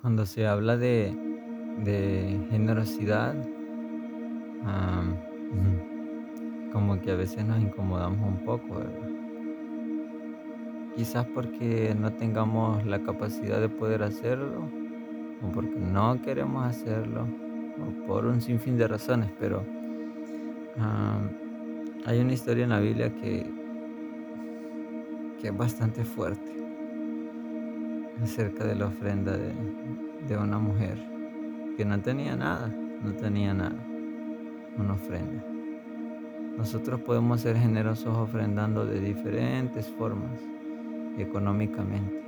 [0.00, 1.12] Cuando se habla de,
[1.84, 3.34] de generosidad,
[4.62, 9.08] ujú, como que a veces nos incomodamos un poco, ¿verdad?
[10.94, 14.70] Quizás porque no tengamos la capacidad de poder hacerlo,
[15.42, 17.26] o porque no queremos hacerlo,
[17.80, 19.64] o por un sinfín de razones, pero
[20.78, 21.30] am,
[22.06, 23.50] hay una historia en la Biblia que,
[25.40, 26.67] que es bastante fuerte
[28.22, 29.52] acerca de la ofrenda de,
[30.26, 30.98] de una mujer
[31.76, 32.68] que no tenía nada,
[33.02, 33.78] no tenía nada,
[34.76, 35.44] una ofrenda.
[36.56, 40.40] Nosotros podemos ser generosos ofrendando de diferentes formas
[41.16, 42.18] económicamente.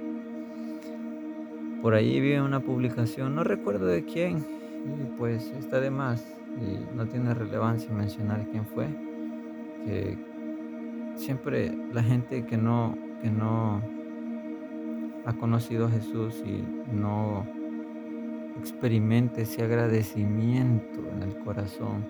[1.83, 6.25] Por ahí vi una publicación, no recuerdo de quién, y pues está de más
[6.61, 8.87] y no tiene relevancia mencionar quién fue,
[9.85, 10.19] que
[11.17, 13.83] siempre la gente que no, que no
[15.25, 17.47] ha conocido a Jesús y no
[18.59, 22.05] experimente ese agradecimiento en el corazón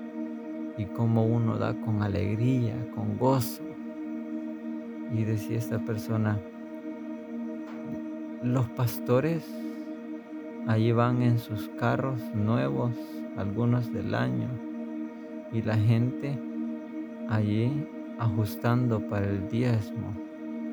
[0.77, 3.65] y cómo uno da con alegría, con gozo.
[5.13, 6.39] Y decía esta persona,
[8.43, 9.45] los pastores
[10.67, 12.93] allí van en sus carros nuevos,
[13.37, 14.49] algunos del año,
[15.53, 16.39] y la gente
[17.29, 17.87] allí
[18.19, 20.15] ajustando para el diezmo.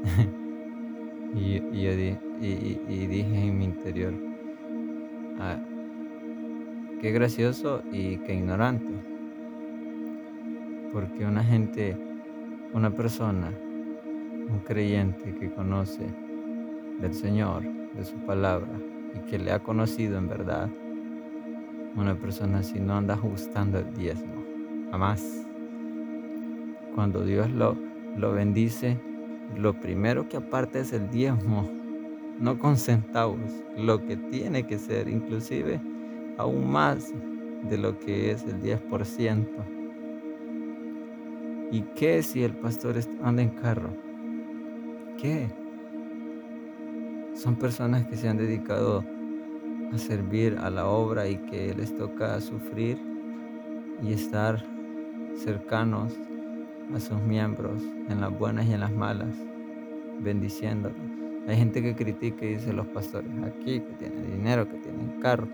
[1.36, 2.18] y, y
[2.90, 4.14] y dije en mi interior,
[5.40, 5.58] "Ah,
[7.02, 8.94] qué gracioso y qué ignorante,
[10.92, 11.96] porque una gente,
[12.74, 13.52] una persona,
[14.50, 16.06] un creyente que conoce
[17.00, 17.64] del Señor,
[17.96, 18.72] de su palabra,
[19.16, 20.70] y que le ha conocido en verdad,
[21.96, 24.44] una persona así no anda ajustando el diezmo,
[24.92, 25.48] jamás.
[26.96, 27.76] Cuando Dios lo,
[28.16, 28.98] lo bendice,
[29.56, 31.70] lo primero que aparte es el diezmo,
[32.40, 35.80] no con centavos, lo que tiene que ser, inclusive
[36.38, 37.14] aún más
[37.70, 39.48] de lo que es el 10%.
[41.72, 43.90] ¿Y qué si el pastor anda en carro?
[45.18, 45.50] ¿Qué?
[47.34, 49.04] Son personas que se han dedicado
[49.92, 52.98] a servir a la obra y que les toca sufrir
[54.02, 54.64] y estar
[55.36, 56.14] cercanos
[56.94, 59.36] a sus miembros en las buenas y en las malas,
[60.20, 60.98] bendiciéndolos.
[61.48, 65.48] Hay gente que critica y dice los pastores aquí que tienen dinero, que tienen carro,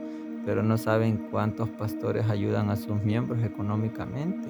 [0.46, 4.50] pero no saben cuántos pastores ayudan a sus miembros económicamente.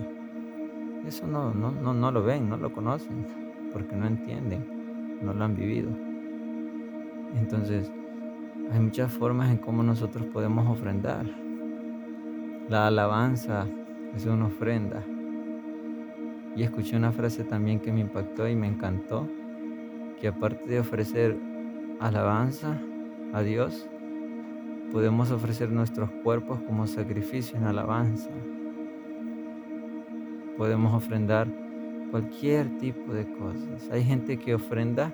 [1.06, 3.28] Eso no, no, no, no lo ven, no lo conocen,
[3.74, 5.90] porque no entienden, no lo han vivido.
[7.36, 7.92] Entonces,
[8.72, 11.26] hay muchas formas en cómo nosotros podemos ofrendar.
[12.70, 13.68] La alabanza
[14.16, 15.04] es una ofrenda.
[16.56, 19.28] Y escuché una frase también que me impactó y me encantó,
[20.20, 21.38] que aparte de ofrecer
[22.00, 22.78] alabanza
[23.34, 23.88] a Dios,
[24.92, 28.30] podemos ofrecer nuestros cuerpos como sacrificio en alabanza.
[30.58, 31.48] Podemos ofrendar
[32.12, 33.90] cualquier tipo de cosas.
[33.92, 35.14] Hay gente que ofrenda,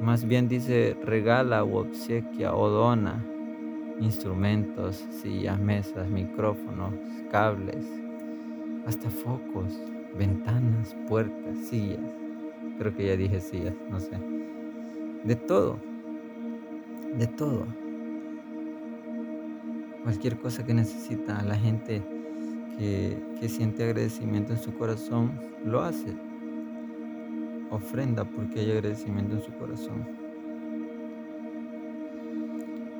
[0.00, 3.24] más bien dice regala o obsequia o dona
[4.00, 6.94] instrumentos, sillas, mesas, micrófonos,
[7.30, 7.86] cables,
[8.86, 9.72] hasta focos,
[10.16, 12.23] ventanas, puertas, sillas.
[12.78, 14.18] Creo que ya dije sillas, no sé.
[15.24, 15.78] De todo,
[17.16, 17.66] de todo.
[20.02, 22.02] Cualquier cosa que necesita la gente
[22.76, 26.14] que, que siente agradecimiento en su corazón, lo hace.
[27.70, 30.06] Ofrenda porque hay agradecimiento en su corazón.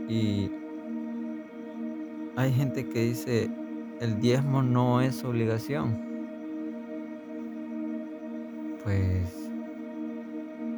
[0.08, 0.50] Y
[2.36, 3.50] hay gente que dice,
[4.00, 5.98] el diezmo no es obligación.
[8.82, 9.43] Pues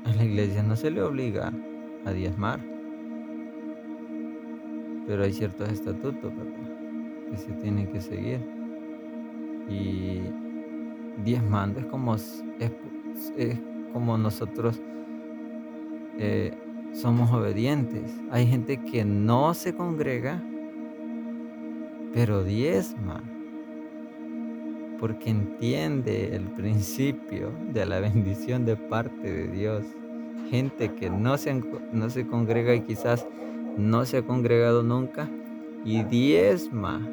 [0.07, 1.53] a la iglesia no se le obliga
[2.05, 2.61] a diezmar,
[5.07, 7.31] pero hay ciertos estatutos, ¿verdad?
[7.31, 8.41] Que se tienen que seguir.
[9.69, 10.21] Y
[11.25, 12.45] diezmando es como, es,
[13.37, 13.59] es
[13.93, 14.81] como nosotros
[16.19, 16.57] eh,
[16.93, 18.17] somos obedientes.
[18.31, 20.41] Hay gente que no se congrega,
[22.13, 23.23] pero diezma,
[24.99, 29.85] porque entiende el principio de la bendición de parte de Dios.
[30.51, 31.61] Gente que no se,
[31.93, 33.27] no se congrega y quizás
[33.77, 35.29] no se ha congregado nunca
[35.85, 37.07] y diezma.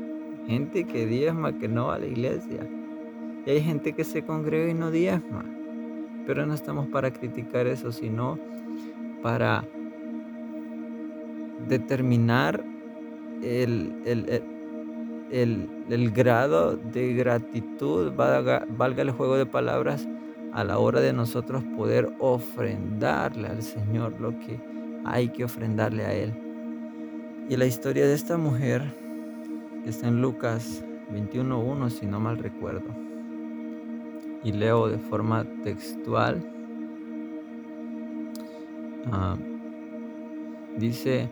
[0.48, 2.68] Gente que diezma que no va a la iglesia.
[3.46, 5.44] Y hay gente que se congrega y no diezma.
[6.26, 8.38] Pero no estamos para criticar eso, sino
[9.22, 9.66] para
[11.68, 12.64] determinar
[13.42, 14.44] el, el- el-
[15.34, 20.08] el- grado de gratitud, valga, valga el juego de palabras,
[20.54, 24.60] a la hora de nosotros poder ofrendarle al Señor lo que
[25.04, 26.34] hay que ofrendarle a Él.
[27.50, 28.84] Y la historia de esta mujer
[29.86, 32.86] está en Lucas 21.1, si no mal recuerdo.
[34.44, 36.46] Y leo de forma textual.
[39.12, 39.38] Ah,
[40.78, 41.30] dice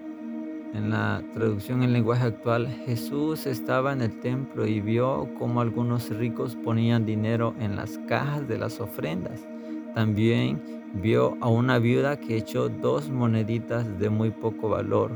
[0.73, 6.09] en la traducción en lenguaje actual, Jesús estaba en el templo y vio cómo algunos
[6.09, 9.45] ricos ponían dinero en las cajas de las ofrendas.
[9.94, 10.62] También
[10.94, 15.12] vio a una viuda que echó dos moneditas de muy poco valor.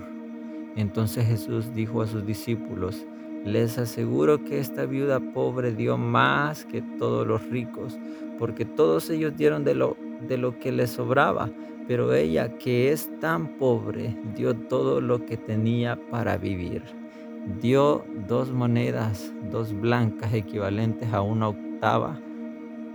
[0.76, 3.06] Entonces Jesús dijo a sus discípulos,
[3.46, 7.98] les aseguro que esta viuda pobre dio más que todos los ricos,
[8.40, 9.96] porque todos ellos dieron de lo,
[10.28, 11.50] de lo que les sobraba,
[11.88, 16.84] pero ella que es tan pobre dio todo lo que tenía para vivir.
[17.62, 22.20] Dio dos monedas, dos blancas equivalentes a una octava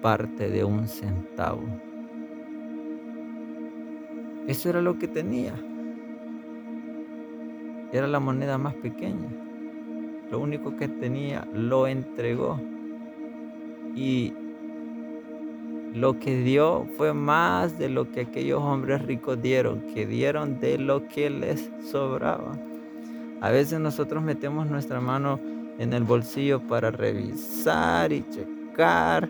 [0.02, 1.62] parte de un centavo.
[4.48, 5.54] Eso era lo que tenía.
[7.92, 9.28] Era la moneda más pequeña.
[10.30, 12.60] Lo único que tenía lo entregó.
[13.94, 14.32] Y
[15.94, 20.78] lo que dio fue más de lo que aquellos hombres ricos dieron, que dieron de
[20.78, 22.56] lo que les sobraba.
[23.40, 25.40] A veces nosotros metemos nuestra mano
[25.78, 29.28] en el bolsillo para revisar y checar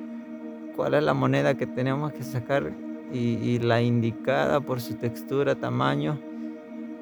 [0.74, 2.72] cuál es la moneda que tenemos que sacar
[3.12, 6.20] y, la indicada por su textura, tamaño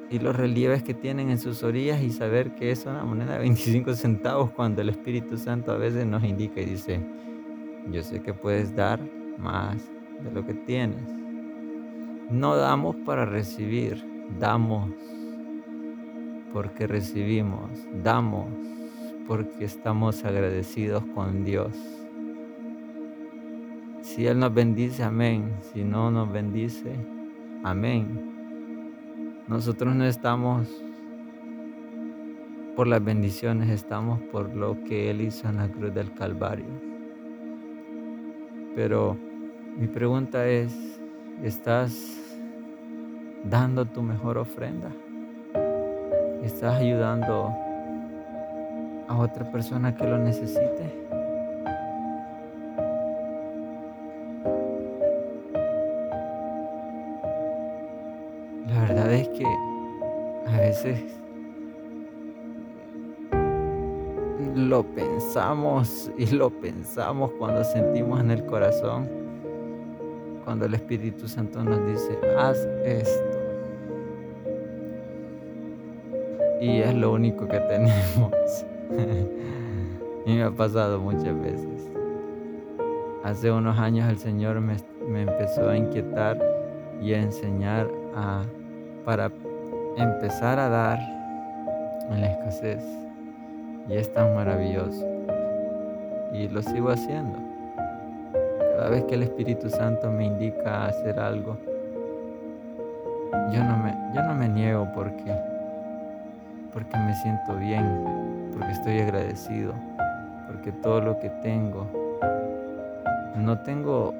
[0.09, 3.39] y los relieves que tienen en sus orillas y saber que es una moneda de
[3.39, 6.99] 25 centavos cuando el Espíritu Santo a veces nos indica y dice,
[7.91, 8.99] yo sé que puedes dar
[9.39, 9.89] más
[10.23, 11.01] de lo que tienes.
[12.29, 14.03] No damos para recibir,
[14.39, 14.91] damos
[16.53, 17.69] porque recibimos,
[18.03, 18.47] damos
[19.27, 21.75] porque estamos agradecidos con Dios.
[24.01, 25.53] Si Él nos bendice, amén.
[25.61, 26.93] Si no nos bendice,
[27.63, 28.29] amén.
[29.47, 30.67] Nosotros no estamos
[32.75, 36.65] por las bendiciones, estamos por lo que Él hizo en la cruz del Calvario.
[38.75, 39.17] Pero
[39.79, 40.99] mi pregunta es,
[41.41, 41.93] ¿estás
[43.43, 44.91] dando tu mejor ofrenda?
[46.43, 47.53] ¿Estás ayudando
[49.07, 51.09] a otra persona que lo necesite?
[60.47, 60.99] a veces
[64.55, 69.18] lo pensamos y lo pensamos cuando sentimos en el corazón,
[70.49, 73.37] cuando el Espíritu Santo nos dice, haz esto.
[76.59, 78.33] Y es lo único que tenemos.
[80.25, 81.91] y me ha pasado muchas veces.
[83.23, 86.41] Hace unos años el Señor me, me empezó a inquietar
[86.99, 88.41] y a enseñar a,
[89.05, 89.31] para
[89.97, 90.97] empezar a dar
[92.09, 92.83] en la escasez.
[93.87, 95.05] Y es tan maravilloso.
[96.33, 97.37] Y lo sigo haciendo.
[98.79, 101.57] Cada vez que el Espíritu Santo me indica hacer algo,
[103.51, 105.35] yo no me, yo no me niego porque,
[106.71, 109.73] porque me siento bien, porque estoy agradecido,
[110.47, 111.87] porque todo lo que tengo,
[113.35, 114.13] no tengo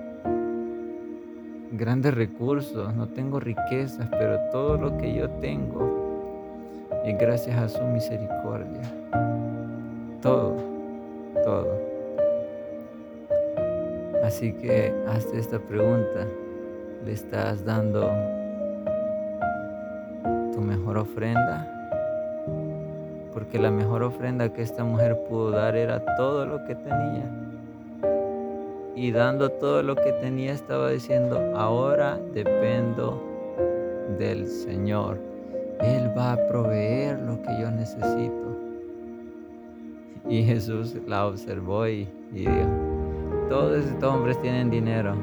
[1.72, 6.36] grandes recursos, no tengo riquezas, pero todo lo que yo tengo
[7.06, 8.82] es gracias a su misericordia.
[10.22, 10.58] Todo,
[11.46, 11.99] todo.
[14.24, 16.28] Así que hazte esta pregunta.
[17.06, 18.10] ¿Le estás dando
[20.54, 21.68] tu mejor ofrenda?
[23.34, 27.40] Porque la mejor ofrenda que esta mujer pudo dar era todo lo que tenía
[29.00, 33.24] y dando todo lo que tenía estaba diciendo, ahora dependo
[34.18, 35.18] del Señor.
[35.80, 38.58] Él va a proveer lo que yo necesito.
[40.28, 42.52] Y Jesús la observó y, dijo,
[43.50, 45.16] todos estos hombres tienen dinero.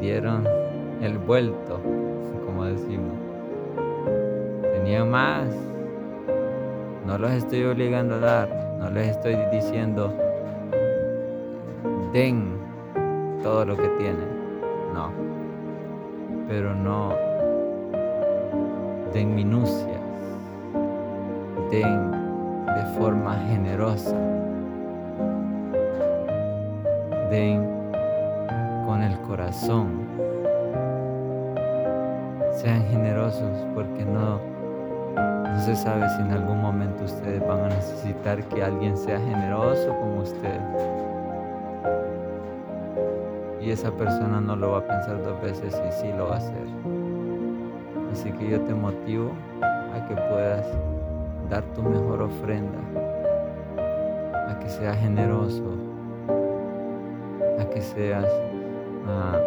[0.00, 0.46] Dieron
[1.00, 1.80] el vuelto,
[2.44, 3.14] como decimos.
[4.74, 5.48] Tenían más.
[7.06, 8.76] No los estoy obligando a dar.
[8.78, 10.14] No les estoy diciendo,
[12.12, 12.58] den
[13.42, 14.28] todo lo que tienen.
[14.94, 15.10] No.
[16.48, 17.14] Pero no
[19.14, 20.00] den minucias.
[21.70, 24.29] Den de forma generosa.
[27.30, 27.64] Den
[28.86, 30.06] con el corazón.
[32.52, 34.40] Sean generosos porque no,
[35.14, 39.96] no se sabe si en algún momento ustedes van a necesitar que alguien sea generoso
[40.00, 41.00] con ustedes
[43.62, 46.38] y esa persona no lo va a pensar dos veces y sí lo va a
[46.38, 46.66] hacer.
[48.12, 49.30] Así que yo te motivo
[49.62, 50.14] a que
[51.48, 52.78] dar tu mejor ofrenda,
[54.48, 55.62] a que seas generoso,
[57.58, 58.26] a que seas
[59.06, 59.38] ah,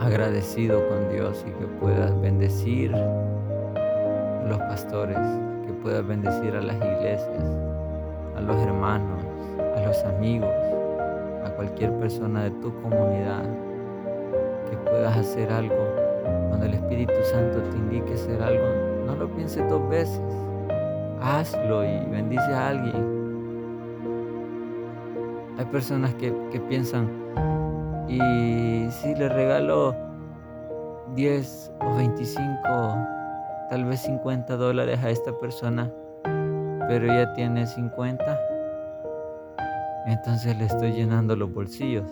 [0.00, 5.18] agradecido con Dios y que puedas bendecir a los pastores,
[5.66, 7.50] que puedas bendecir a las iglesias,
[8.36, 9.24] a los hermanos,
[9.76, 10.54] a los amigos,
[11.44, 13.44] a cualquier persona de tu comunidad,
[14.70, 15.76] que puedas hacer algo.
[16.48, 18.64] Cuando el Espíritu Santo te indique hacer algo,
[19.06, 20.20] no lo pienses dos veces.
[21.20, 23.15] Hazlo y bendice a alguien.
[25.58, 26.32] Hay personas que,
[26.68, 27.10] piensan,
[28.08, 29.94] y si le regalo
[31.14, 32.42] 10 o 25,
[33.70, 35.90] tal vez 50 dólares a esta persona,
[36.88, 38.40] pero ella tiene 50,
[40.06, 42.10] entonces le estoy llenando los bolsillos.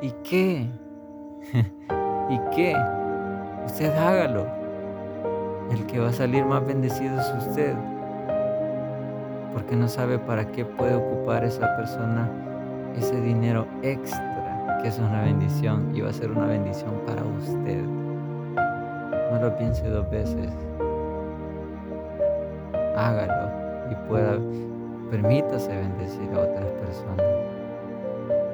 [0.00, 0.68] ¿Y qué?
[2.30, 2.74] ¿Y qué?
[3.66, 4.46] Usted hágalo.
[5.70, 7.74] El que va a salir más bendecido es usted.
[9.52, 12.28] Porque no sabe para qué puede ocupar esa persona
[12.96, 17.82] ese dinero extra, que es una bendición y va a ser una bendición para usted.
[19.30, 20.50] No lo piense dos veces.
[22.96, 23.50] Hágalo
[23.90, 24.38] y pueda,
[25.10, 27.26] permítase bendecir a otras personas.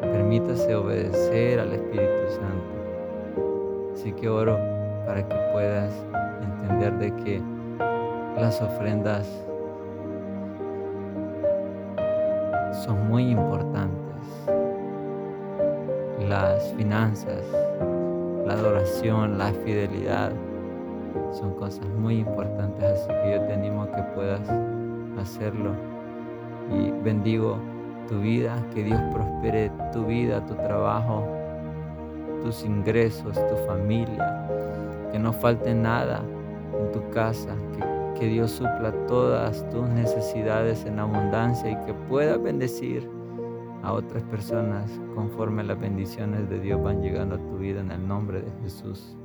[0.01, 3.93] Permítase obedecer al Espíritu Santo.
[3.95, 4.59] Así que oro
[5.05, 5.93] para que puedas
[6.43, 7.43] entender de que
[8.37, 9.48] las ofrendas
[12.85, 13.97] son muy importantes.
[16.29, 17.45] Las finanzas,
[18.47, 20.33] la adoración, la fidelidad
[21.33, 24.41] son cosas muy importantes, así que yo te animo a que puedas
[25.21, 25.73] hacerlo
[26.71, 27.59] y bendigo
[28.09, 31.27] tu vida, que Dios prospere tu vida, tu trabajo,
[32.43, 34.47] tus ingresos, tu familia,
[35.13, 36.23] que no falte nada
[36.79, 42.37] en tu casa, que, que Dios supla todas tus necesidades en abundancia y que pueda
[42.37, 43.09] bendecir
[43.83, 48.07] a otras personas conforme las bendiciones de Dios van llegando a tu vida en el
[48.07, 49.17] nombre de Jesús.